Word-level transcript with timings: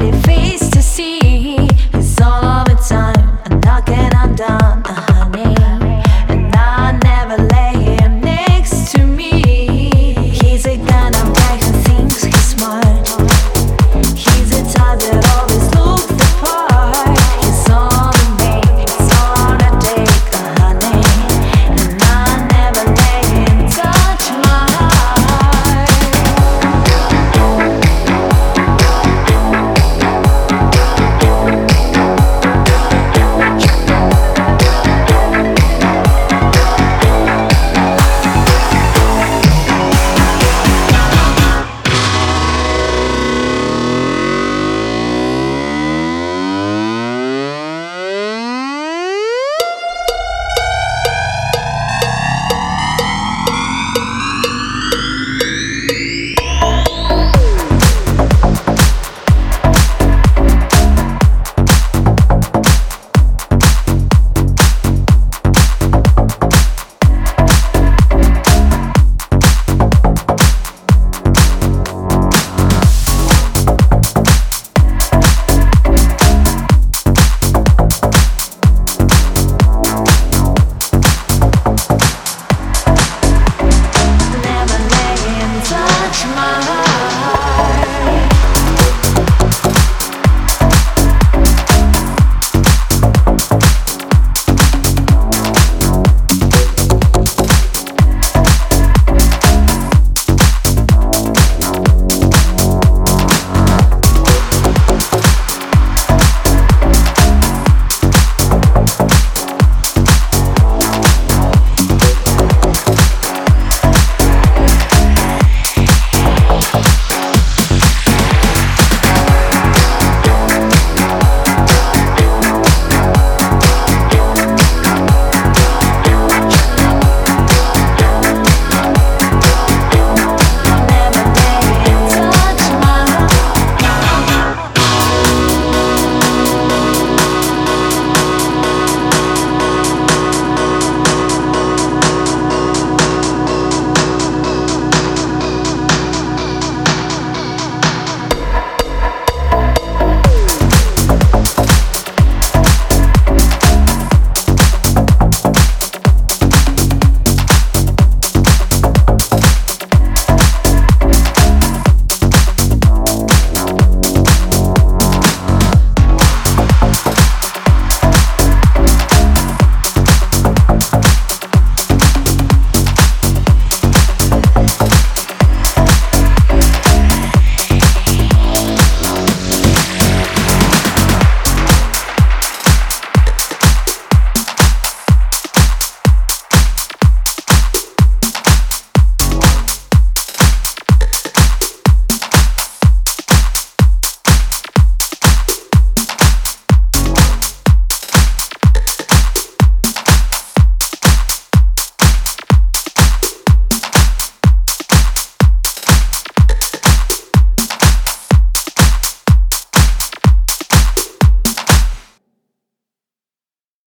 let 0.00 0.14
it 0.14 0.27